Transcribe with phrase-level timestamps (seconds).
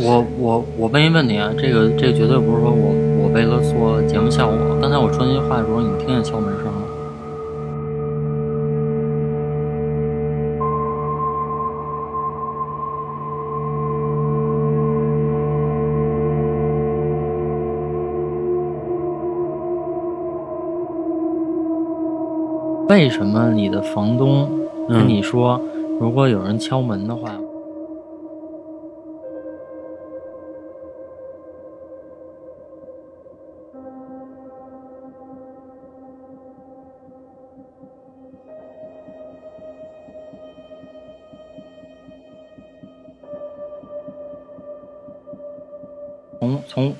[0.00, 4.56] 我我我问一问你啊，这个这个绝对不是说我我为了做节目效果。
[4.80, 6.72] 刚才我说那句话的时候，你听见敲门声了？
[22.88, 24.48] 为什么你的房东
[24.88, 25.60] 跟你说，
[26.00, 27.32] 如果有人敲门的话？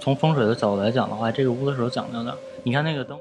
[0.00, 2.36] 从风水的角度来讲的话，这个屋子是有讲究的。
[2.62, 3.18] 你看那个灯。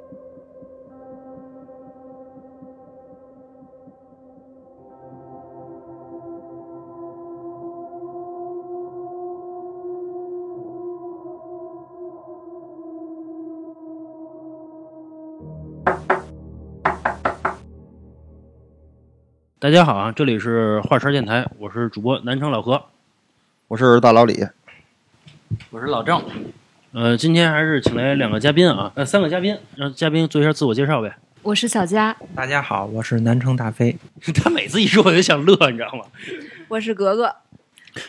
[19.60, 22.82] 大家好啊，这里是华山电台，我是主播南城老何，
[23.68, 24.48] 我是大老李，
[25.72, 26.22] 我是老郑。
[26.98, 31.16] 呃，今天还是请来两个嘉宾啊，呃，三个嘉宾，让嘉宾做一下自我介绍呗。
[31.44, 33.96] 我是小佳，大家好，我是南城大飞。
[34.34, 36.06] 他每次一说我就想乐，你知道吗？
[36.68, 37.36] 我是格格。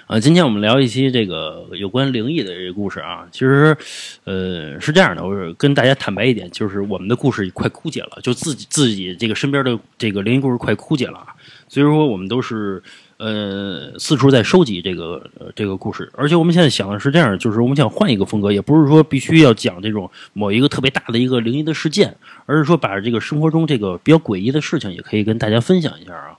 [0.06, 3.28] 呃，今天我们聊一期这个有关灵异的这个故事啊。
[3.30, 3.76] 其实，
[4.24, 11.26] 呃，是这样的，我是跟大家坦白一点，就是我们的故事快枯竭了，就自己自己这个身边的这个灵异故事快枯竭了啊。
[11.68, 12.82] 所以说，我们都是
[13.18, 26.38] 呃四处在收集这个这个故事，而且我们现在想的是这样，就是我们想换一个风格，也不是说必须要讲这种某一个特别大的一个灵异的事件，而是说把这个生活中这个比较诡异的事情也可以跟大家分享一下啊。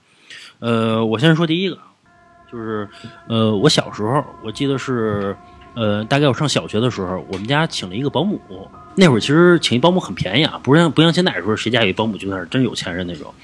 [0.60, 1.78] 呃，我先说第一个，
[2.50, 2.88] 就是
[3.28, 5.36] 呃我小时候，我记得是
[5.74, 8.40] 呃大概我上小学的时候，我们家请了一个保姆。
[8.96, 13.34] 那会儿其实请一保姆很便宜啊，不像不像现在说谁家有保姆就算是真有钱人那种，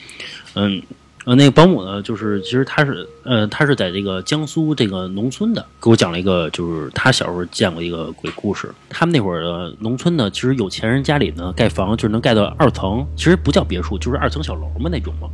[0.54, 0.82] 嗯。
[1.26, 8.70] 呃，那个保姆呢，就是其实他是，呃，他是在这个江苏这个农村的，给我讲了一个，就是他小时候见过一个鬼故事。
[8.88, 15.28] 他们那会儿的农村呢，其实有钱人家里呢盖房就是能盖到二层，其实不叫别墅，就是二层小楼嘛那种嘛。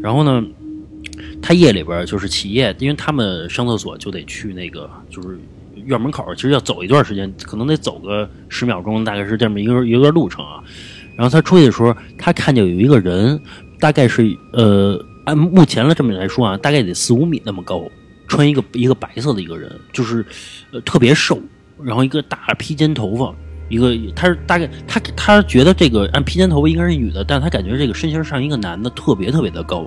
[0.00, 0.46] 然后呢，
[1.42, 5.36] 他夜里边就是起夜，因为他们上厕所就得去那个就是
[5.74, 10.62] 院门口，其实要走一段时间，可能得走个十秒钟，大概是这么一个一段路程啊。
[11.16, 13.42] 然后他出去的时候，他看见有一个人，
[13.80, 15.04] 大概是呃。
[15.24, 17.82] 按目前的这么来说啊，大概得四五米那么高，
[18.26, 20.24] 穿一个一个白色的一个人，就是
[20.72, 21.40] 呃特别瘦，
[21.82, 23.34] 然后一个大披肩头发，
[23.68, 29.86] 一个他是大概他他觉得这个按披肩头发应该是女的，但他感觉这个身形上一个男的特别特别的高，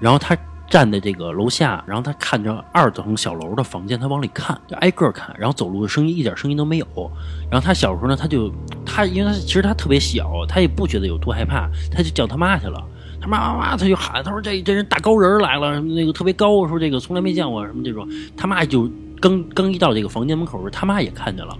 [0.00, 0.36] 然后他
[0.70, 6.86] 站在这个楼下，然后他看着二层小楼的房间，他往里看，就挨个看，然后走路的声音一点声音都没有，
[7.50, 8.50] 然后他小时候呢，他就
[8.84, 12.82] 他因为他其实他特别小，他也不觉得有多害怕，他就叫他妈去了。
[13.24, 18.06] 他妈妈，他就喊，他说这这人大高人来了，什么那个特别高，说这个从来没见过什么这种。
[18.36, 18.86] 他妈就
[19.18, 21.56] 刚刚一到这个房间门口时，他妈也看见了，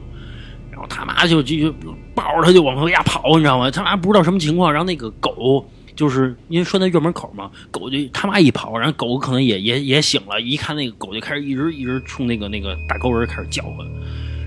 [0.71, 1.75] 然后他妈就就
[2.15, 3.71] 抱着他就往回家跑，你知道吗？
[3.71, 5.67] 他妈不知道什么情况，然后那个狗
[5.97, 13.87] 就是因为拴在院门口嘛，狗就他妈一跑，然后狗可能也也也醒了，一看那个狗就开始一直一直冲那个那个大高人开始叫唤，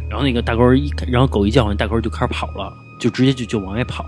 [0.07, 4.05] 然后那个大高人一然后狗一叫唤，大高人就开始跑了，就直接就就往外跑。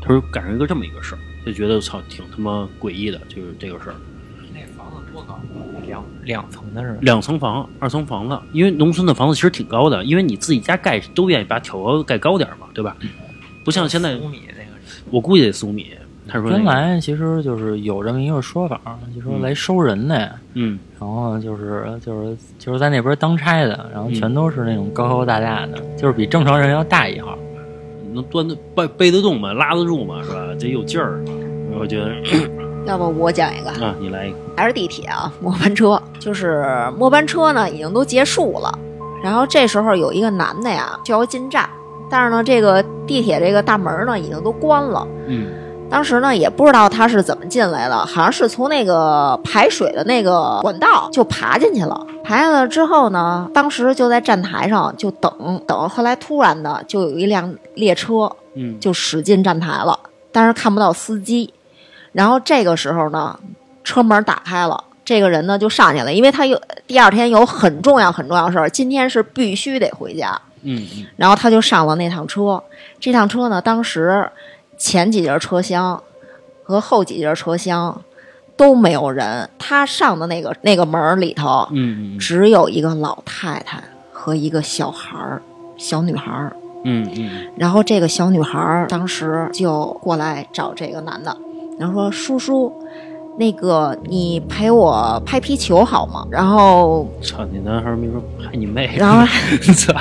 [0.00, 1.18] 他说赶上一个这么一个事儿。
[1.44, 3.96] 就觉得操，挺他妈诡异的，就是这个事儿。
[4.52, 5.38] 那房子多高？
[5.86, 6.96] 两两层的是？
[7.02, 8.38] 两层房，二层房子。
[8.52, 12.96] 因为农村的房子其实挺高的，因为你自己家盖都愿意把挑高盖高点嘛，对吧？
[13.64, 14.70] 不像现在五米那个，
[15.10, 15.90] 我估计得四五米。
[16.26, 18.80] 他说原来其实就是有这么一个说法，
[19.14, 27.36] 就说来收人的，嗯，然后就是就是就是在那边当差的，然后全都是那种高高大大的，就是比正常人要大一号。
[28.14, 29.52] 能端得背背得动吗？
[29.52, 30.22] 拉得住吗？
[30.22, 30.54] 是吧？
[30.58, 31.22] 得有劲儿。
[31.78, 32.14] 我觉得，
[32.86, 34.36] 要不我讲一个啊，你来一个。
[34.56, 36.00] 还是地铁啊，末班车。
[36.20, 36.64] 就是
[36.96, 38.78] 末班车呢，已经都结束了。
[39.22, 41.68] 然后这时候有一个男的呀，就要进站，
[42.08, 45.06] 但是呢，这个地铁这个大门呢，已经都关了。
[45.26, 45.48] 嗯。
[45.94, 52.04] 当时呢，也不知道他是怎么进来的，好像是从那个排水的那个管道就爬进去了。
[52.24, 55.88] 爬下来之后呢，当时就在站台上就等等。
[55.88, 59.96] 后来突然的就有一辆列车，嗯，就驶进站台了，
[60.32, 61.54] 但是看不到司机。
[62.10, 63.38] 然后这个时候呢，
[63.84, 70.36] 车门打开了，这个人呢就上去了，因为他有第二天有很重要很重要事儿，今天是必须得回家。
[70.62, 72.60] 嗯嗯，然后他就上了那趟车。
[72.98, 74.28] 这趟车呢，当时。
[74.76, 76.02] 前几节车厢
[76.62, 78.02] 和后几节车厢
[78.56, 83.82] 都没有人，他上的那个那个门里头，嗯，只有一个老太太
[84.12, 85.42] 和一个小孩儿，
[85.76, 86.56] 小女孩儿。
[86.86, 91.34] 嗯嗯然后这个小女孩儿当时就过来找这个男的，
[91.78, 92.72] 然后说：“叔叔，
[93.36, 99.26] 那个你陪我拍皮球好吗？”然后，操你男孩没说拍你妹，然后
[99.74, 99.92] 操，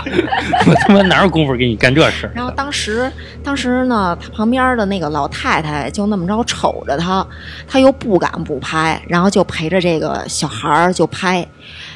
[0.68, 2.32] 我他妈哪有功夫给你干这事儿？
[2.36, 3.12] 然后当时，
[3.44, 7.26] 当时呢，他旁边的那个老太太就那么着瞅着他，
[7.68, 11.48] 他又不敢不拍，然后就陪着这个小孩儿就拍。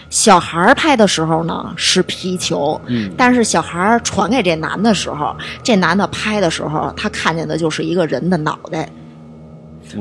[0.10, 8.90] 小孩儿拍的时候呢是皮球，嗯但是小孩儿传给这男的时候，这男的拍的时候，他看见的就是一个人的脑袋，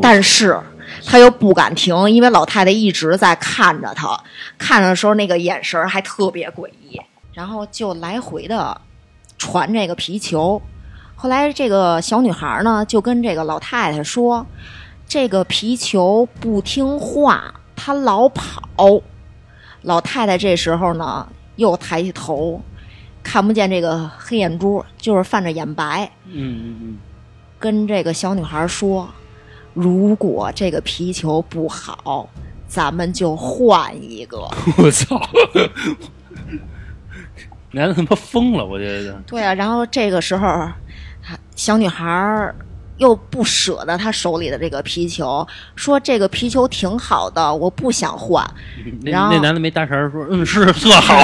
[0.00, 0.56] 但是
[1.04, 4.18] 他又不敢停，因为老太太一直在看着他，
[4.58, 7.00] 看着的时候那个眼神儿还特别诡异，
[7.32, 8.80] 然后就来回的
[9.38, 10.60] 传这个皮球。
[11.14, 14.46] 后来这个小女孩呢就跟这个老太太说，
[15.08, 18.62] 这个皮球不听话，它老跑。
[19.82, 22.60] 老太太这时候呢又抬起头，
[23.22, 26.98] 看不见这个黑眼珠，就是泛着眼白，嗯嗯嗯
[27.58, 29.08] 跟这个小女孩说
[29.76, 32.26] ：“如果这个皮球不好，
[32.66, 34.38] 咱们就换一个。
[34.66, 35.20] 嗯， 我操！
[37.72, 40.66] 男的他妈疯了，我觉得。”对啊，然后这个时候，
[41.54, 42.50] 小女孩
[42.96, 48.42] 又不舍得她手里的这个皮球，说：“这个皮球挺好的，我不想换。
[49.02, 51.22] 那然后那男的没搭茬儿说，嗯，是特好，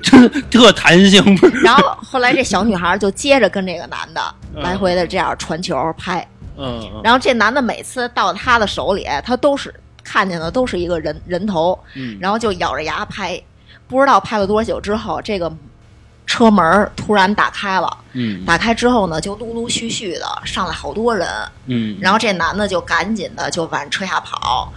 [0.00, 1.58] 真特弹性，不”是？
[1.66, 4.20] 然后后来这小女孩就接着跟这个男的
[4.54, 6.24] 嗯来回的这样传球拍。
[6.56, 7.00] 嗯嗯。
[7.02, 9.72] 然后这男的每次到他的手里，他都是
[10.04, 13.40] 看见的都是一个人人头，嗯，然后就咬着牙拍，
[13.86, 15.52] 不知道拍了多久之后，这个
[16.26, 18.44] 车门突然打开了，嗯。
[18.44, 21.28] 打开之后呢，就陆陆续续的上来好多人，
[21.66, 24.72] 嗯，然后这男的就赶紧的就往车下跑。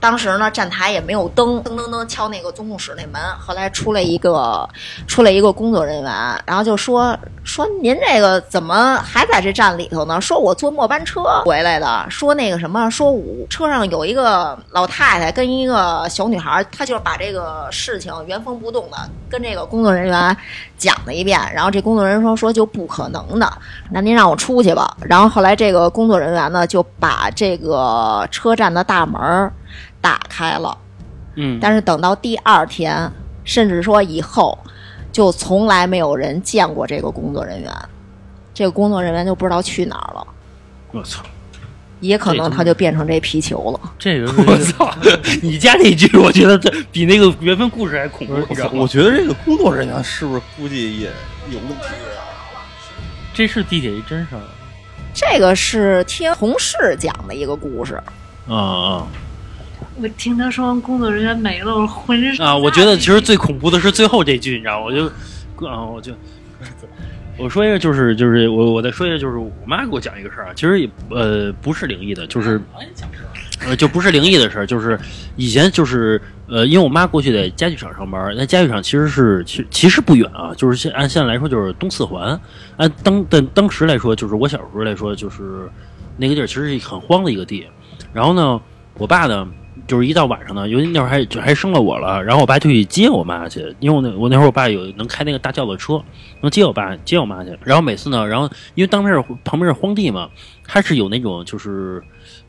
[0.00, 3.20] 当时呢，站台也没有灯，噔噔噔敲那个总控室那门。
[3.38, 4.68] 后来出来一个，
[5.06, 10.20] 出来一个工作人员，然后就说说您这个怎么还在这站里头呢？
[10.20, 18.96] 说我坐末班车回来的，说那个什么，说我车上有一个老太太跟一个小女孩，她就把这个事情原封不动的
[19.28, 20.36] 跟这个工作人员
[20.76, 21.40] 讲了一遍。
[21.52, 23.52] 然后这工作人员说说就不可能的，
[23.90, 24.96] 那您让我出去吧。
[25.00, 29.52] 然后后来这个工作人员呢就把这个车站的大门儿
[30.00, 30.76] 打开了，
[31.36, 33.10] 嗯，但是等到第二天，
[33.44, 34.58] 甚至说以后，
[35.12, 37.72] 就从来没有人见过这个工作人员。
[38.54, 40.26] 这个工作人员就不知道去哪儿了，
[40.90, 41.22] 我操，
[42.00, 43.92] 也可能他就变成这皮球了。
[43.96, 44.92] 这个我操！
[45.42, 48.34] 你加那句，我觉得这比那个原本故事还恐怖？
[48.76, 51.06] 我觉得这个工作人员是不是估计也
[51.50, 52.66] 有问题啊？
[53.32, 54.42] 这是地铁一真事儿。
[55.14, 57.94] 这个是听同事讲的一个故事，
[58.48, 59.06] 啊啊
[60.00, 62.56] 我听他说工作人员没了，我浑身啊！
[62.56, 64.80] 我觉得其实最恐怖的是最后这句，你知道？
[64.80, 65.06] 我就
[65.66, 66.12] 啊，我就。
[67.36, 72.60] 我说一个，就是就是我我再说一个，就是我妈给我讲一个事儿啊，其实也呃不是灵异的，就是
[73.64, 74.98] 呃就不是灵异的事儿，就是
[75.36, 82.40] 以前就是呃，因为我妈过去在家具厂上班，那家具厂其实是其其实不远啊，就是现按现在来说就是东四环，
[82.76, 85.68] 按当但当时来说，就是我小时候来说，就是
[86.16, 87.66] 那个地儿其实是很荒的一个地，
[88.12, 88.60] 然后呢，
[88.94, 89.48] 我爸呢。
[89.88, 96.00] 就是一到晚上呢，尤其那会儿还就还生了我了，然后我爸就去接我妈去，因为我那我那会儿我爸有能开那个大轿子车，
[96.42, 97.58] 能接我爸接我妈去。
[97.64, 100.28] 然后每次呢，然后因为当边是旁边是荒地嘛，
[100.62, 102.02] 它是有那种就是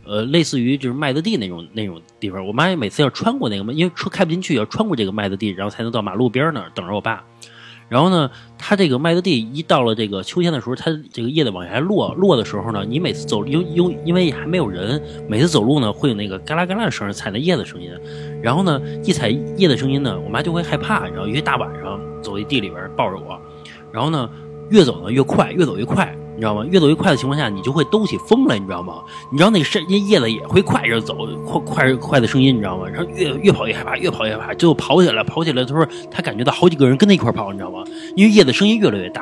[0.06, 7.24] 呃类似于就是麦子地那种那种地方，我妈每次要穿过那个，因为车开不进去，要穿过这个麦子地，然后才能到马路边那儿等着我爸。
[7.90, 17.92] 然后呢，它这个麦子地一到了这个秋天的时候，它这个叶子往下落落的时候呢，你每次走，因因因为还没有人，每次走路呢会有那个嘎啦嘎啦的声音，踩那叶子声音。
[18.42, 23.38] 然后呢，一踩叶的声音呢，我妈就会害怕，然后因为大晚上走在地里边抱着我，
[23.92, 24.30] 然后呢，
[24.70, 26.66] 越走呢越快，越走越快，你知道吗？
[26.72, 29.04] 越走越快的情况下，你就会兜起风来，你知道吗？
[29.30, 32.88] 你知道那个声叶子也会快着走，快快快的声音，你知道吗？
[32.88, 37.84] 然后越越跑越害怕，越跑越害怕，最后跑起来，跑起来，他说他感觉到好几个人跟他一块跑，你知道吗？
[38.16, 39.22] 因为叶子声音越来越大，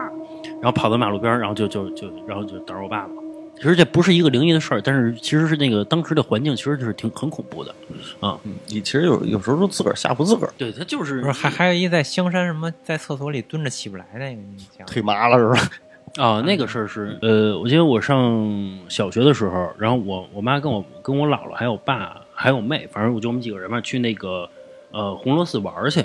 [0.61, 3.09] 然后跑到马路边，然后就就就然后就等着我爸爸。
[3.55, 7.73] 其实这不是一个灵异的事儿，但是其实是那个当时的环境，其实就是挺很恐怖的。
[8.21, 15.69] 嗯，你其实有有时候都自个儿吓唬自个儿，对他就是不是还还有一在香山什么在厕所里蹲着起不来那个，你讲腿麻了是吧？
[16.17, 24.49] 啊，那个事儿是，呃，我记得我上小学的时候，然后我我妈跟我跟我姥姥还有爸还有妹，反正我就我们几个人嘛，去那个
[24.91, 26.03] 呃红螺寺玩去。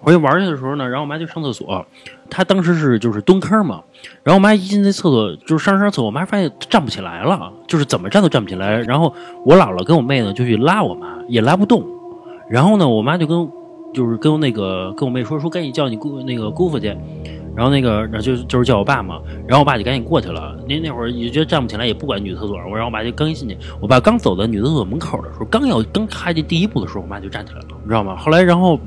[0.00, 1.86] 回去玩去的时候呢，然后我妈就上厕所，
[2.28, 3.82] 她当时是就是蹲坑嘛，
[4.22, 8.82] 然后我妈一进那厕所就是上上厕所，我妈发现站不起来了，就是怎么站都站不起来。
[8.82, 9.14] 然后
[9.46, 11.82] 我姥姥跟我妹呢就去拉我妈，也拉不动。
[12.50, 13.50] 然后呢，我妈就跟
[13.94, 16.94] 就是跟那个跟我妹说说赶紧叫你姑那个姑父去，
[17.56, 20.56] 然后那个然后就就是叫我爸嘛，然后我爸就赶紧过去了。
[20.68, 28.16] 那那会儿也觉得站不起来，也不管女厕所，我让我爸就刚一进去，我爸刚走到女厕所门口的时候，刚要刚踏进第一步的时候，我妈就站起来了，你知道吗？
[28.16, 28.78] 后来然后。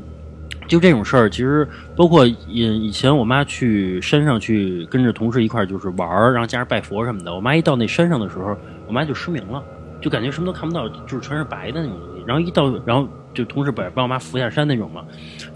[0.68, 7.34] 就这种事儿，其实包括以以前我妈去山上去跟着同事一块儿就是玩儿，然后加上拜佛什么的。
[7.34, 8.54] 我妈一到那山上的时候，
[8.86, 9.64] 我妈就失明了，
[10.02, 12.24] 就感觉什么都看不到，就是全是白的那种东西。
[12.28, 15.06] 然后一到，然后就同事把帮我妈扶下山那种嘛，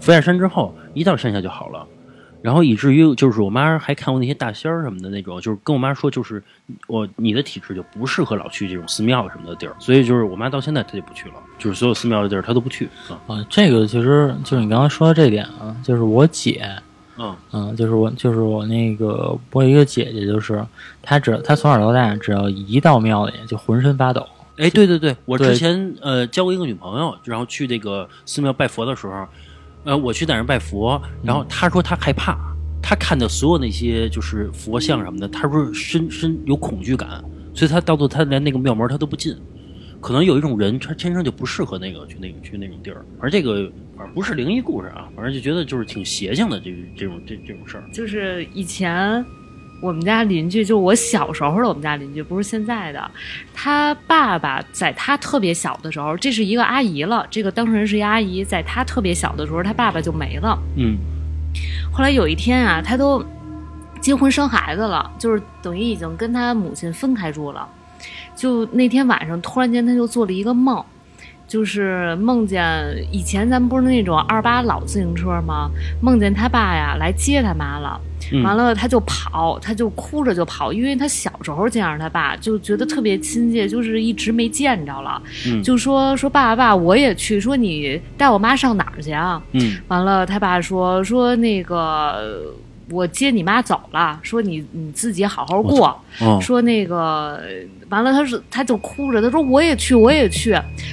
[0.00, 1.86] 扶下山之后，一到山下就好了。
[2.42, 6.42] 然后以至于就是我妈还看过那些大仙儿什么的那种，就是跟我妈说，就是
[6.88, 13.16] 我你的体质就不适合老去这种寺庙什么的地儿，所以就是我妈到现在她就不去了，就是所有寺庙的地儿她都不去啊。
[13.26, 16.68] 啊，这个其实就是你刚刚说的这点啊，就是我姐，
[17.16, 20.64] 嗯嗯，就是我就是我那个我有一个姐姐，就是
[21.00, 24.26] 她只她从小到大只要一到庙里就浑身发抖。
[24.58, 29.26] 哎，对对对，我之前呃交过一个女朋友，然后去这个寺庙拜佛的时候，
[29.84, 32.38] 呃，我去在那儿拜佛，然后他说他害怕，
[32.80, 37.22] 他看到所有那些就是佛像什么的，他说深深有恐惧感，
[37.54, 39.36] 所以他到最后他连那个庙门他都不进。
[40.00, 47.84] 可能有一种人，他天生就不适合那个去那个去那种地儿，而这个反正不是灵异故事啊，反正就觉得就是挺邪性的这这种这这种事儿。
[47.92, 49.24] 就是以前
[49.82, 53.10] 我们家邻居，就我小时候的我们家邻居，不是现在的。
[53.52, 60.56] 他爸爸在他特别小的时候，这是一个阿姨了，这个当事人是一阿姨，在他特别小的时候，他爸爸就没了。
[60.76, 60.96] 嗯
[61.92, 63.22] 后来有一天啊，他都
[64.00, 67.68] 结婚生孩子了，就是等于已经跟他母亲分开住了。
[68.36, 70.82] 就那天晚上，突然间他就做了一个梦，
[71.52, 75.70] 就是梦见以前咱们不是那种二八老自行车吗？
[76.00, 78.00] 梦见他爸呀来接他妈了，
[78.32, 78.42] 嗯。
[78.42, 85.62] 完了他就跑，他就哭着就跑，因为他小时候见着他爸就觉得特别亲切，就是一直没见着了，嗯。
[85.62, 89.42] 就说说爸爸爸我也去，说你带我妈上哪儿去啊？
[89.52, 89.76] 嗯。
[89.88, 92.54] 完了，他爸说说那个
[92.92, 95.88] 我接你妈走了，说你你自己好好过。
[96.20, 97.40] 哦说那个
[97.88, 100.52] 完了，他是他就哭着，他说我也去，我也去。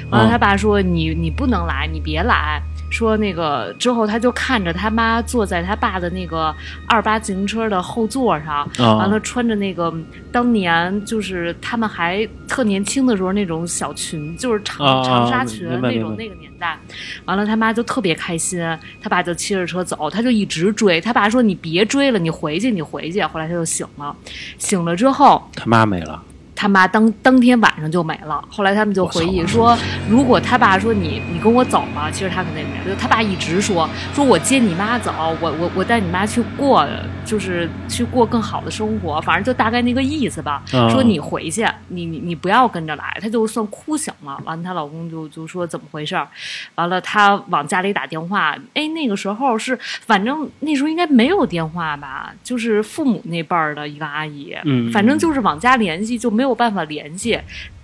[0.10, 2.62] 完了，哦他爸说你你不能来，你别来。
[2.90, 6.54] 说那个之后，他就看着他妈坐在他爸的那个
[6.88, 9.94] 二八自行车的后座上，啊完了穿着那个
[10.32, 16.78] 当年就是他们还特年轻的时候那种小裙，就是长、长纱裙那种那个年代。
[17.26, 18.60] 完了，他妈就特别开心，
[19.02, 21.00] 他爸就骑着车走，他就一直追。
[21.00, 24.16] 他爸说：“你别追了，你回去，你回去。”后来他就醒了，
[24.58, 26.22] 醒了之后，他妈没了。
[26.60, 28.44] 他妈当当天晚上就没了。
[28.50, 29.78] 后来他们就回忆说，
[30.10, 32.94] 如果他爸说你你跟我走吧，其实他肯定没了。
[32.94, 36.86] 就他爸一直说，说我接你妈走，我我我带你妈去过，
[37.24, 40.62] 就是去过更好的生活，反正就大概那个意思吧。
[40.74, 43.18] 啊说你回去，你你你不要跟着来。
[43.22, 46.28] 她就算哭醒了，完了她老公就就说怎么回事儿，
[46.76, 57.40] 完了她往家里打电话，哎，那个时候是反正那时候应该没有电话吧，就是父母那辈儿的一个阿姨，嗯反正就是往家联系就没有办法联系，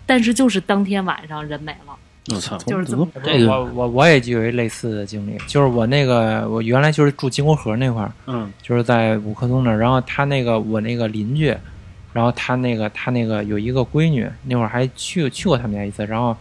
[0.06, 1.96] 但是就是当天晚上人没了，
[2.34, 8.52] 我操，就是怎么这个我我我也就有一类似的经历，就是我那个我原来就是住金国河那块儿，嗯。
[8.62, 11.56] 就是在五棵松那儿，然后他那个我那个邻居，
[12.14, 16.36] 然后他那个他那个有一个闺女，那会儿还去去过他们家一次，然后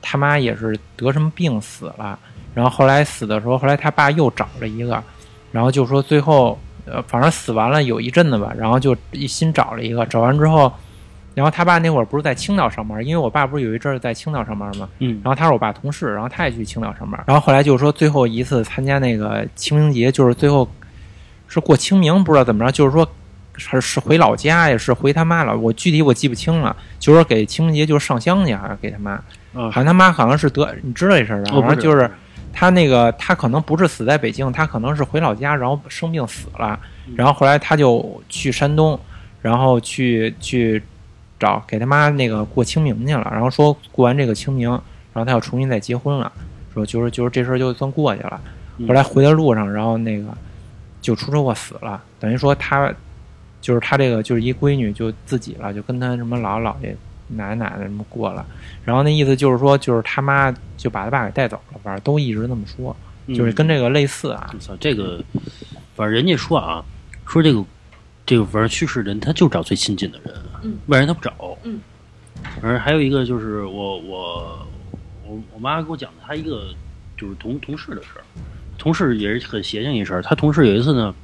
[0.00, 2.18] 他妈也是得什么病死了，
[2.54, 5.02] 然后后来死的时候，后来他爸又找了一个，
[5.52, 10.72] 然后就说最后呃反正死完了有一阵子吧，然后就一新找了一个，找完之后，
[11.34, 14.88] 然后他爸那会儿不是在青岛上班，因为我爸不是有一阵儿在青岛上班吗？
[14.98, 17.22] 嗯然后他是我爸同事，然后他也去青岛上班。
[17.26, 20.68] 然后后来就是说最后一次参加那个清明节，就是最后
[21.48, 23.08] 是过清明，不知道怎么着，就是说
[23.56, 26.74] 是是回老家呀，是回他妈了，我具体我记不清了。
[26.98, 29.22] 就是说给清明节就是上香去，好像给他妈，啊
[29.52, 31.50] 好像他妈好像是得，你知道这事儿吧？
[31.52, 32.10] 哦不是好像就是
[32.52, 36.78] 他那个他可能不是死在北京，他可能是回老家，然后生病死了，
[37.16, 38.98] 然后后来他就去山东，
[39.40, 40.82] 然后去去
[41.42, 46.30] 找给他妈那个过清明去了，然后说过完这个清明，然后他要重新再结婚了，
[46.72, 48.40] 说就是就是这事儿就算过去了。
[48.86, 50.28] 后来回的路上，然后那个
[51.00, 52.94] 就出车祸死了，等于说他
[53.60, 56.96] 就是他这个就是一闺女就自己了，就跟他什么姥姥姥爷、
[57.26, 58.46] 奶奶奶奶什么过了，
[58.84, 62.94] 然后那意思就是说就是他妈就把他爸给带走了，反正都一直那么说，
[63.34, 64.54] 就是跟这个类似啊。
[64.78, 65.20] 这个
[65.96, 66.84] 反正人家说啊，
[67.26, 67.64] 说这个
[68.24, 71.80] 这个反正去世人他就找最亲近的人，嗯，外人他不找，嗯。
[72.60, 74.66] 反正还有一个就是我我
[75.24, 76.66] 我我妈给我讲的，她一个
[77.16, 78.24] 就是同同事的事儿，
[78.78, 80.22] 同事也是很邪性一事儿。
[80.22, 81.14] 她同事有一次呢，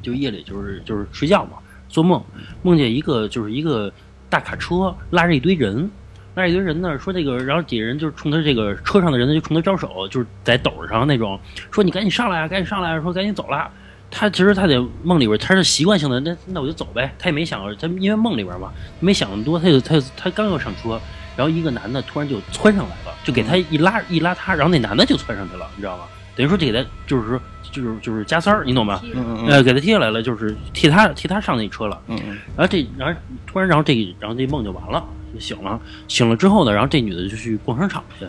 [0.00, 2.22] 就夜里就是就是睡觉嘛，做梦
[2.62, 3.92] 梦见一个就是一个
[4.30, 5.90] 大卡车拉着一堆人，
[6.36, 11.38] 拉着一堆人呢，说这个，然后底下人就冲他这个车上的人呢就冲他招手，就是在斗上那种，
[11.72, 13.70] 说你赶紧上来啊，赶紧上来啊，说赶紧走了。
[14.10, 17.14] 他其实他在梦里边，他是习惯性的，那那我就走呗。
[17.18, 21.00] 他也没想过，他因为梦里边嘛，没想那么多，他就他就他刚要上车，
[21.36, 26.04] 然后一个男的突然就窜上来了，就给他一拉一拉他，然后那男的就窜上去了，你知道吗？
[26.36, 29.00] 等于说这给他就是说就是就是加塞儿，你懂吗？
[29.14, 32.00] 嗯呃，给他踢下来了，就是替他替他上那车了。
[32.08, 35.80] 嗯嗯然后这，然后突然，然后这，然后这梦就完了，就醒了。
[36.08, 38.26] 醒了之后呢，然后这女的就去逛商场去。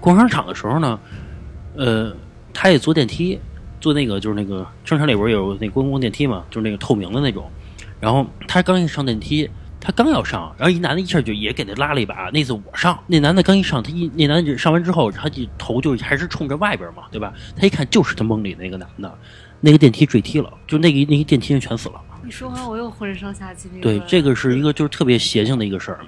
[0.00, 0.98] 逛商场的时候呢，
[1.76, 2.12] 呃，
[2.52, 3.38] 她也坐电梯，
[3.80, 7.50] 坐那个就是那个商场里边有那公共电梯嘛，就是那个透明的那种。
[8.00, 9.48] 然后他刚一上电梯，
[9.80, 12.30] 他刚要上，然后一男的一下就也给他拉了一把。
[12.32, 17.32] 那次我上，那男的刚一上，他一那男的上完之后，他就头就还是冲着外边嘛，对吧？
[17.56, 19.18] 他一看就是他梦里那个男的，
[19.60, 22.00] 那个电梯坠梯了，就那个那个电梯人全死了。
[22.24, 23.80] 你说完我又浑身上下鸡皮。
[23.80, 26.00] 对， 这个是一个就是特别邪性的一个事儿。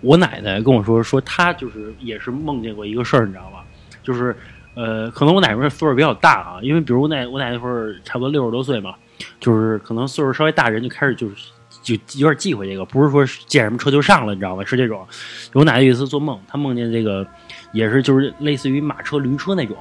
[0.00, 3.64] 我奶奶跟我说，说她就是也是梦见过一个事儿，你知道吧？
[4.02, 4.36] 就是
[4.76, 8.94] 呃，可能我奶奶岁数比较大啊，因为比如我奶我奶奶那会儿差不多六十多岁嘛，
[9.40, 11.34] 就是可能岁数稍微大人就开始就是
[11.82, 14.62] 就有点忌讳这个，不是说见什么车就上了，你知道吧？
[14.66, 15.06] 是这种。
[15.54, 17.26] 我奶奶有一次做梦，她梦见这个
[17.72, 19.76] 也是就是类似于马车、驴车那种，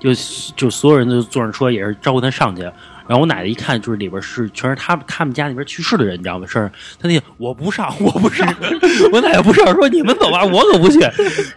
[0.00, 0.10] 就
[0.56, 2.68] 就所有人都坐上车，也是招呼她上去。
[3.06, 6.46] 然后我奶奶一看，就是里边是全是他们他们家那边去世的人，你知道吗？
[6.46, 8.46] 是他那我不上，我不上，
[9.12, 11.00] 我奶奶不上，说你们走吧，我可不去，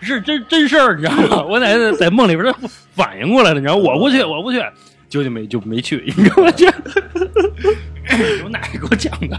[0.02, 1.44] 是真真事儿，你知道吗？
[1.44, 4.62] 我奶奶在梦里边她反应过来了，你知道吗，我不去，我不去，
[5.10, 6.52] 就就没就没去， 你知道吗？
[6.58, 6.68] 这
[8.44, 9.38] 我奶奶给我讲的，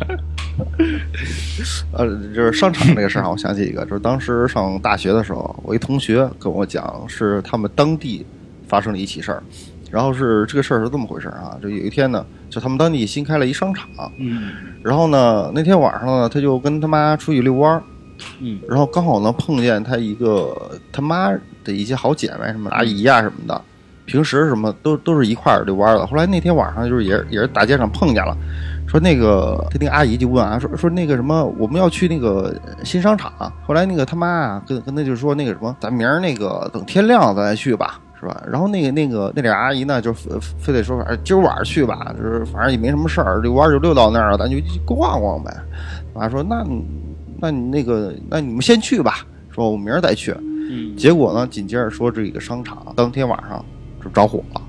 [1.92, 8.24] 呃，就是商场这个事儿啊，我想起一个，就是当时上大学的时候，我一同学跟我讲，是他们当地
[8.66, 9.42] 发生了一起事儿，
[9.90, 13.86] 然后是这个事儿是这么回事儿啊，就有一天呢，就他们当地新开了一商场，
[14.18, 14.50] 嗯
[14.82, 17.82] 然后呢，那天晚上呢，他就跟他妈出去遛弯儿，
[18.40, 20.54] 嗯然后刚好呢碰见他一个
[20.92, 21.30] 他妈
[21.64, 23.60] 的一些好姐妹，什么阿姨呀、什么的，
[24.04, 26.06] 平时什么都都是一块儿遛弯儿的。
[26.06, 28.36] 后来那天晚上就是也也是大街上碰见了，
[28.86, 33.32] 说那个他那个阿姨就问啊，说说那个什么我们要去那个新商场。
[33.66, 38.00] 后来那个他妈啊跟跟他就说那个什么，咱明儿那个等天亮咱再去吧。
[38.20, 38.42] 是吧？
[38.50, 45.54] 然后那个那个那俩阿姨呢，就非非得说，哎，今儿晚上去吧，就是反正也没什么事儿，遛弯儿就溜到那儿了，咱就逛逛呗。
[46.12, 46.66] 我妈说，那
[47.40, 50.34] 那你那个，那你们先去吧，说我明儿再去。
[50.70, 53.64] 嗯，结果呢，紧接着说这个商场当天晚上
[54.04, 54.60] 就着火了，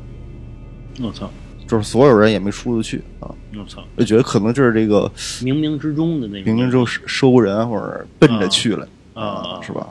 [1.01, 1.29] 我操，
[1.67, 9.87] 就是所有人也没出得去啊，我操，就觉得可能就是这个冥冥之中的那种，冥冥中收人或者奔着去了啊是吧？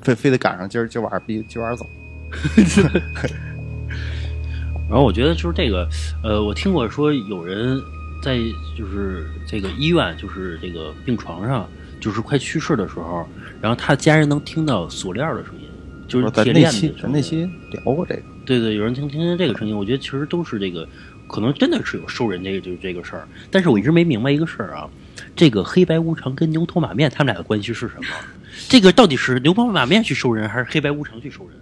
[0.00, 1.84] 非非得赶上今儿今儿晚上逼今儿晚上走，
[4.88, 5.88] 然后我觉得就是这个，
[6.22, 7.80] 呃，我听过说有人
[8.22, 8.38] 在
[8.76, 11.66] 就是这个医院，就是这个病床上，
[11.98, 13.26] 就是快去世的时候，
[13.60, 15.66] 然后他家人能听到锁链的声音，
[16.06, 16.94] 就是铁链子的。
[17.02, 20.86] 咱那期聊过这个，对对，有人听听见这个声音，我觉得其实都是这个，
[21.26, 23.26] 可能真的是有收人这个就是这个事儿。
[23.50, 24.86] 但是我一直没明白一个事儿啊，
[25.34, 28.04] 这个黑白无常跟牛头马面他们俩的关系是什么？
[28.68, 31.56] 这个到底是牛头马面去收人，还是黑白无常去收人？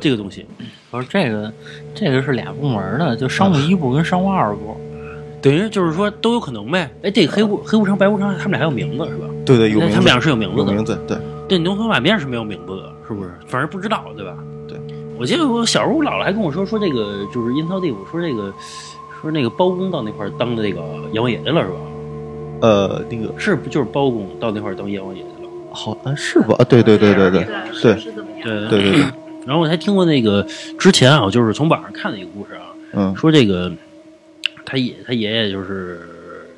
[0.00, 0.46] 这个东西，
[0.90, 1.52] 不是这个，
[1.94, 4.76] 这个是俩部门的，就商务一部跟商务二部。
[5.40, 6.90] 等于就是说都有可能呗。
[7.02, 9.26] 哎，这个黑无黑无常、白无常，他们俩还有名字是吧？
[9.46, 11.16] 对对，有名字，他们俩是有名字的有名字，对，
[11.48, 13.30] 这牛头马面是没有名字的，是不是？
[13.46, 14.36] 反正不知道，对吧？
[14.66, 14.76] 对。
[15.16, 18.52] 我记得我小时候，我姥姥还跟我说，说这个就是阴曹地府，说这个
[19.20, 20.80] 说那个包公到那块儿当的那个
[21.12, 21.76] 阎王爷去了，是吧？
[22.62, 25.50] 呃，那个是不就是包公到那块儿当阎王爷去了？
[25.70, 26.56] 好像，是吧？
[26.58, 27.44] 啊对对对对对
[27.80, 28.42] 对是这么样。
[28.42, 29.04] 对对对对，
[29.46, 30.46] 然后我还听过那个
[30.78, 33.16] 之前啊，我就是从网上看的一个故事啊，嗯。
[33.16, 33.72] 说这个
[34.64, 36.08] 他爷他爷爷就是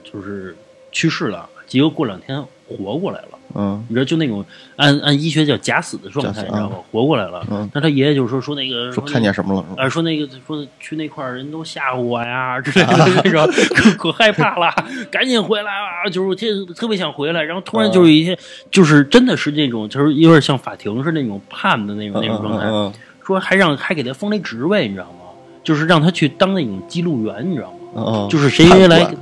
[0.05, 0.57] 就是
[0.91, 3.29] 去世了，结果过两天活过来了。
[3.53, 4.45] 嗯你知道，就那种
[4.77, 6.77] 按按医学叫假死的状态，你知道吗？
[6.93, 7.45] 活过来了。
[7.51, 9.91] 嗯那他爷爷就说说那个说看见什么了？
[9.91, 14.73] 说那个说去那块儿人都吓唬我呀之类的那种，可可害怕了，
[15.11, 16.07] 赶紧回来啊！
[16.09, 18.39] 就是我特特别想回来，然后突然就有一些，
[18.71, 22.93] 就是真的是那种，就是有点像法庭是那种判的那种那种状态，嗯
[23.27, 25.27] 说还让还给他封了一职位，你知道吗？
[25.65, 28.29] 就是让他去当那种记录员，你知道吗？
[28.31, 29.13] 就是谁判来，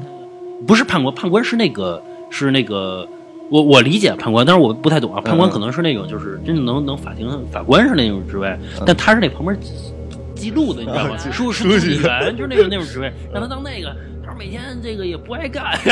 [0.66, 3.08] 不是判官，判官是那个是那个。
[3.50, 5.20] 我我理解判官，但是我不太懂啊。
[5.20, 8.56] 判官嗯可能是那种，就是真正能能法庭法官是那种职位，
[8.86, 9.72] 但他是那旁边记
[10.34, 11.16] 记录的，你知道吗？
[11.32, 13.94] 书书记员就是那种那种职位， 让他当那个。
[14.38, 15.64] 每天这个也不爱干，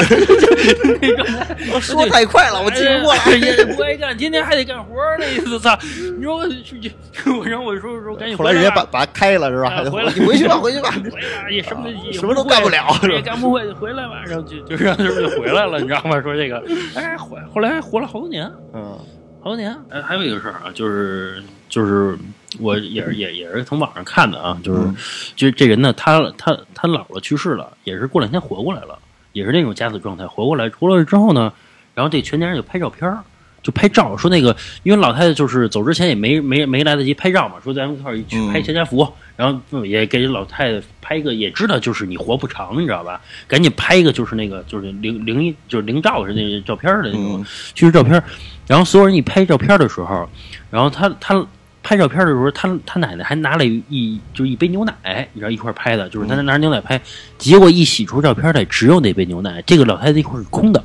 [1.59, 3.21] 那种说太快了，我记不过来。
[3.25, 5.77] 哎也不爱干，天天还得干活儿，那意思操！
[6.17, 6.93] 你说我去，
[7.39, 9.69] 我然后我说说赶紧后来人家把把他开了是吧？
[9.77, 10.91] 哎回来你回去吧，回去吧。
[11.11, 16.21] 回来也什么也什么都干不了会也干不会，回来吧，然后就就让他就回来了，你知道吗？
[16.23, 16.63] 说这个，
[16.95, 18.97] 哎，回后来还活了好多年，嗯，
[19.41, 19.77] 好多年。
[19.91, 22.17] 哎，还有一个事儿啊，就是就是
[22.61, 24.97] 我也是 也也是从网上看的啊，就是、嗯。
[25.35, 28.99] 就是这人呢，他他他姥姥去世了，也是过两天活过来了，
[29.33, 31.53] 也是那种假死状态，活过来，活过来之后呢，
[31.95, 33.19] 然后这全家人就拍照片儿
[33.63, 43.21] 就拍照，说那个因为老太太就是走之前也没没没来得及拍照嘛，说咱们一块儿去拍全家福，然后嗯也给老太太拍一个，也知道就是你活不长，你知道吧？
[43.49, 47.45] 赶紧拍一个就是那个就是灵灵异就是灵照是那个照片的那种嗯。
[47.75, 48.23] 去世照片，
[48.69, 50.29] 然后所有人一拍照片的时候，
[50.71, 51.45] 然后他他
[51.87, 57.01] 拍照片的时候，他他奶奶还拿了一就是一杯牛奶，你知道一块拍的，就是他拿着牛奶拍，
[57.39, 60.83] 结果一洗出照片来，只有那杯牛奶，这个老太太一块是空的。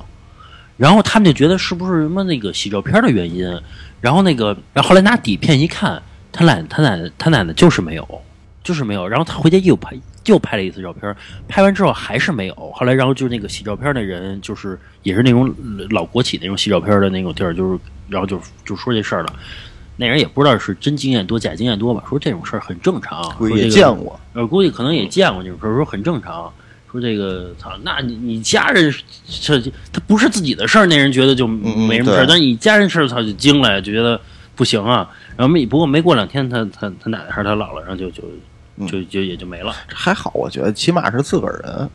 [0.77, 3.43] 然后他们就觉得是不是什么那个洗照片的原因，
[3.99, 5.99] 然后那个，然后后来拿底片一看，
[6.31, 8.21] 他奶他奶奶他奶奶就是没有，
[8.63, 9.07] 就是没有。
[9.07, 11.15] 然后他回家又拍又拍了一次照片，
[11.47, 12.53] 拍完之后还是没有。
[12.75, 15.51] 后来然后就是那个洗照片的人，就是也是那种
[15.89, 19.33] 老国企那种洗照片的那种地儿，就是然后就就说这事儿了。
[20.01, 26.51] 那人也不知道是真经验多假经验多吧，说这种事儿很正常，估计见过，呃，估计可能也见过这种事儿，说很正常。
[26.91, 28.91] 说这个，操，那你你家人
[29.29, 29.61] 这
[29.93, 34.19] 他不是自己的事儿，那人觉得就嗯没什么事儿，对但你家人事儿，他就惊了，就觉得
[34.55, 35.07] 不行啊。
[35.37, 38.23] 然后没不过没过两天，他他他奶奶还是他姥姥，然后就就
[38.77, 39.73] 嗯就就也就没了。
[39.87, 41.89] 还好，我觉得起码是自个儿人，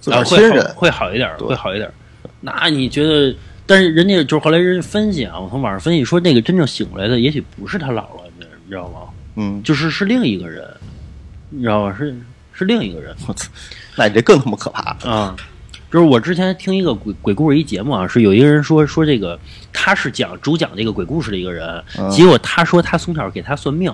[0.00, 0.74] 自个啊，儿亲人。
[0.74, 1.94] 会好一点儿，会好一点儿。
[2.40, 3.34] 那你觉得？
[3.66, 9.00] 但是人家就是后来人家分析啊，我从网上分析说，那个真正醒过来的，也许不是他姥姥，你你知道吗？
[9.36, 10.68] 嗯，就是是另一个人，
[11.50, 11.96] 你知道吗？
[11.98, 12.14] 是
[12.52, 13.14] 是另一个人。
[13.26, 13.48] 我操，
[13.96, 14.96] 那你这更他妈可怕。
[15.08, 15.34] 啊，
[15.90, 19.38] 就是我之前听一个鬼鬼故事一节目啊，是有一个人说说这个
[19.72, 23.92] 他是讲主讲这个鬼故事的一个人，嗯结果他说他从小给他算命，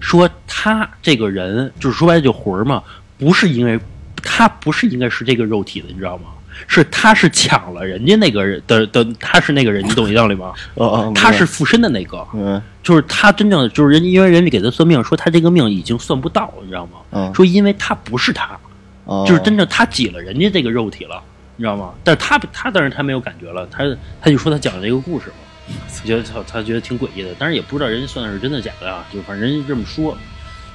[0.00, 2.82] 说他这个人就是说白了就魂儿嘛，
[3.16, 3.78] 不是因为
[4.16, 6.24] 他不是应该是这个肉体的，你知道吗？
[6.66, 10.52] 是他是抢了人家那个人的的，他是那个人，你懂一道理吗？
[10.74, 16.98] 哦哦，他是附身的那个，嗯就是他真正的就是人家因为人家给他算命，说他这个命已经算不到，你知道吗？
[17.12, 18.58] 嗯，说因为他不是他，
[19.04, 21.22] 哦就是真正他挤了人家这个肉体了，
[21.56, 21.92] 你知道吗？
[22.02, 23.84] 但是他他当然他没有感觉了，他
[24.20, 30.16] 他就说他讲的这个故事嘛，觉得他他觉得挺诡异的，但是也不知道人家算的是真的假的啊，就反正人家这么说。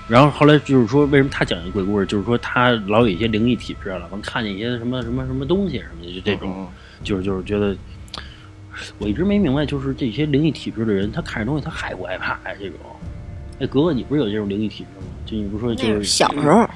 [0.07, 6.67] 然后后来就是说，为什么他讲这鬼故事，就是说他老有一些灵异体质了，能看见一些什么什么什么东西什么的，就这种，嗯
[7.03, 7.75] 就是就是觉得，
[8.97, 12.77] 我一直没明白，就是这些灵异体质的人，他看着东西他害不害怕呀、这种，
[13.59, 15.07] 哎，格格，你不是有这种灵异体质吗？
[15.25, 16.67] 就你不是说就是是小时候，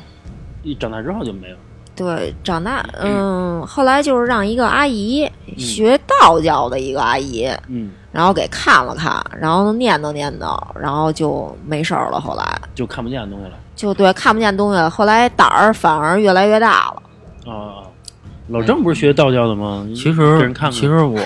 [0.63, 1.55] 一长大之后就没有？
[1.95, 12.19] 对，长大，嗯，后来就是让一个阿姨学道教的一个阿姨，嗯，然后给看了看，然后念叨念叨，然后就没事儿了。
[12.19, 13.51] 后来就看不见东西了。
[13.75, 17.51] 就对看不见东西了，后来胆儿反而越来越大了。
[17.51, 17.85] 啊，
[18.47, 19.85] 老郑不是学道教的吗？
[19.87, 20.71] 给其实人看看。
[20.71, 21.19] 其实我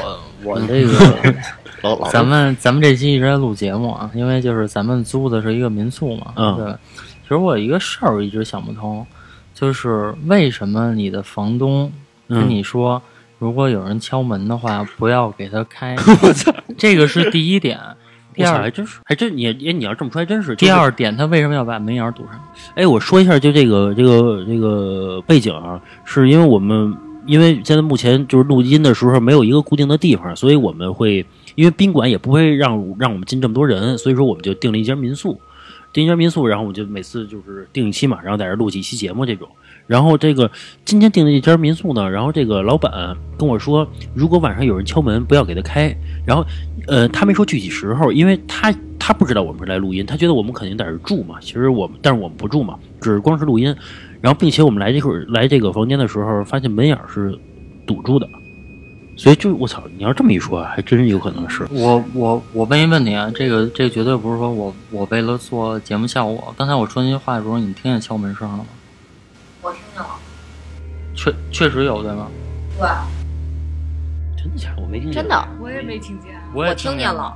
[0.43, 1.33] 我这个
[1.81, 6.33] 老老咱们咱们这期一直在录节目啊，因为就是咱们租的是一个民宿嘛。
[6.35, 6.75] 嗯对。
[7.21, 9.07] 其实我有一个事儿我一直想不通，
[9.53, 11.89] 就是为什么你的房东
[12.27, 13.01] 跟你说，
[13.41, 15.95] 如果有人敲门的话，不要给他开。
[16.21, 17.79] 我操，这个是第一点。
[18.35, 20.55] 第，二还真是，还真你哎，你要这么说还真是。
[20.55, 22.39] 第，二点，他为什么要把门眼堵上？
[22.75, 31.25] 哎，我说一下，就这个这个这个背景啊，是因为我们因为现在目前就是录音的时候没有一个固定的地方，所以我们会
[31.55, 35.41] 因为宾馆也不会让让我们进这么多人，所以说我们就订了一间民宿。
[35.93, 39.47] 订一间民宿，然后我就每次就是订一期嘛，然后在这录几期节目这种。
[39.87, 40.49] 然后这个
[40.85, 45.93] 今天订的这间民宿呢，然后这个老板跟我说，如果晚上有人敲门，不要给他开。
[46.25, 46.45] 然后，
[46.87, 51.35] 呃，他没说具体时候，因为他他不知道我们是来录音，他觉得我们肯定在这住嘛。
[51.41, 53.75] 其实我们，但是我们不住嘛，只是光是录音。
[54.21, 57.37] 然后，并且我们来这会儿来这个房间的时候，发现门眼是
[57.85, 58.25] 堵住的，
[59.21, 61.67] 所以就我操，你要这么一说，还真有可能是。
[61.69, 66.51] 我我我问一问题啊，这个这个绝对不是说我我为了做节目效果。
[66.57, 68.65] 刚才我说那些话的时候，你听见敲门声了吗？
[69.61, 70.09] 我听见了，
[71.13, 72.27] 确确实有对吗？
[72.79, 72.89] 对，
[74.41, 74.81] 真的假的？
[74.81, 75.21] 我没听见。
[75.21, 76.31] 真的，我也没听见。
[76.51, 77.31] 我也我听见了。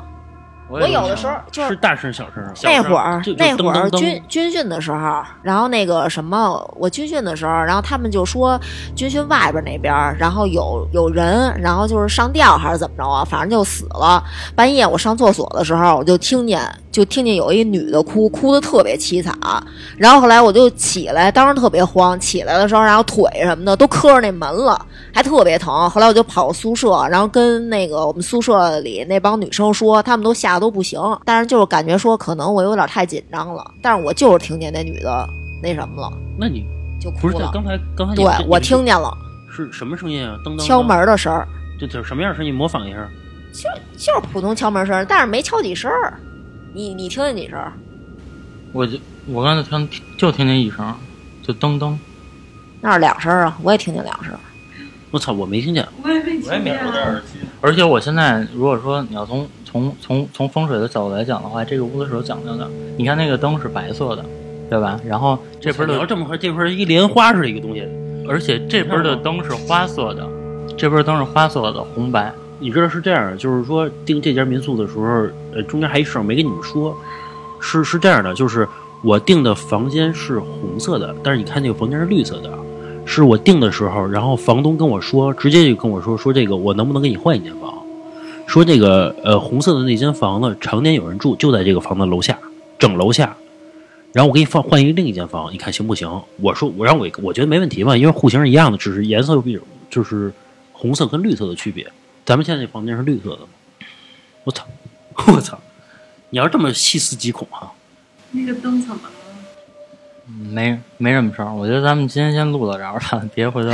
[0.67, 2.51] 我我有的时候就是是大声小声啊。
[2.63, 8.59] 那会儿那会儿军军训的时候，然后那个什么，我军训的时候，然后他们就说
[8.95, 14.23] 军训外边那边，然后有有人，然后就是上吊还是怎么着啊，反正就死了。
[14.55, 16.61] 半夜我上厕所的时候，我就听见
[16.95, 19.37] 就听见有一女的哭，哭的特别凄惨。
[19.97, 24.79] 然后后来我就起来，当时特别慌，起来的时候，然后腿什么的都磕着那门了，
[25.13, 25.89] 还特别疼。
[25.89, 35.27] 后来我就跑宿舍，然后跟那个我们宿舍里那帮女生说，她们都吓得都不行，但是就是感觉说可能我有点太紧张了，但是我就是听见那女的
[35.61, 36.65] 那什么了，那你
[37.01, 37.51] 就哭了。
[37.53, 39.13] 刚才刚才你对我听见了
[39.53, 40.37] 是什么声音啊？
[40.45, 41.45] 噔噔噔敲门的声儿，
[41.77, 42.55] 这这什么样声音？
[42.55, 43.05] 模仿一下。
[43.51, 46.13] 就就是普通敲门声，但是没敲几声儿。
[46.75, 47.57] 你你听见几声？
[48.73, 50.93] 我就我刚才听就听见一声，
[51.41, 51.97] 就噔噔。
[52.81, 54.33] 那是两声啊，我也听见两声。
[55.09, 55.87] 我操，我没听见。
[56.03, 57.21] 我也没听见
[57.61, 62.69] 而且我现在如果说你要从从从从风水的角度来讲的话，这个屋子是有讲究的。
[62.97, 64.25] 你看那个灯是白色的，
[64.69, 64.99] 对吧？
[65.05, 67.87] 然后这边的，你要这么说，这块儿一莲花似的一个东西，
[68.27, 70.27] 而且这边的灯是花色的，
[70.77, 72.33] 这边灯是花色的，红白。
[72.59, 76.95] 你知道是这样，就是说订这家民宿的时候，呃，中间还一事儿没跟你们说，
[77.59, 78.67] 是是这样的，就是
[79.03, 82.51] 我订的房间是红色的，但是你看那个房间是绿色的，
[83.05, 87.73] 是我订的时候，然后房东跟我说，直接就跟我说说这个我能不能给你换一间房，
[88.47, 92.39] 说这个呃红色的那间房子常年有人住，就在这个房子楼下，
[92.79, 93.35] 整楼下。
[94.13, 96.09] 然后我给你放换一另一间房，你看行不行？
[96.41, 100.31] 我说我让我我觉得没问题嘛，因为户型是一样的，只是颜色有比就是
[100.71, 101.85] 红色跟绿色的区别。
[102.25, 103.47] 咱们现在这房间是绿色的吗？
[104.43, 104.65] 我操！
[105.33, 105.59] 我操！
[106.31, 107.71] 你要这么细思极恐哈、
[108.31, 109.09] 那个灯怎么了？
[110.51, 113.69] 没没什么事儿，我觉得咱们今天先录到这儿吧， 别回头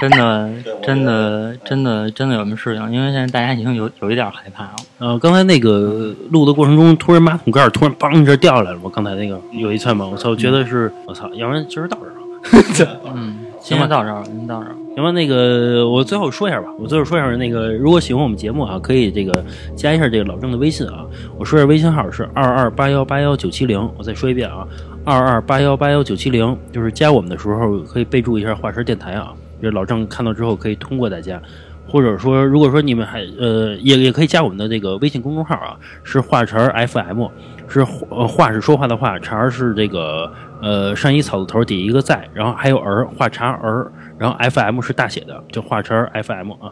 [0.00, 0.50] 真的
[0.82, 4.76] 真的真的真的有什么事情，因为现在大家已经有有一点害怕了。
[4.98, 13.00] 呃，刚才那个录的过程中，突然马桶盖儿突然嘣一下掉下来了，我刚才那个有一寸嘛，我操，我觉得是我操，要不然今儿到这儿了。
[13.14, 14.76] 嗯，行吧到这儿了，您到这儿了。
[14.94, 19.44] 行吧，那个我最后说一下吧，我最后说一下那个，如果喜欢我们节目啊，可以这个
[19.76, 21.06] 加一下这个老郑的微信啊，
[21.38, 24.66] 我说一下微信号是二二八幺八幺九七零，我再说一遍啊，
[25.04, 31.40] 二二八幺八幺九七零，就是加我们的时候可以备注一下华晨电台啊，就老郑看到之后可以通过大家。
[31.88, 37.26] 或者说，如果说你们还呃，也也可以加我们的这个微信公众号啊，是华晨 FM，
[37.66, 46.70] 是呃话是说话的话，晨儿是这个呃上一草字头底一个在，然后还有儿话茬儿，然后 FM 是大写的，就画成 FM 啊。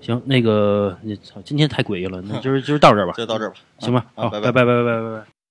[0.00, 5.43] 行，那个你今天太诡异了，那就是就是到这儿吧，就到这儿吧，行吧，啊，拜拜拜拜拜拜拜拜。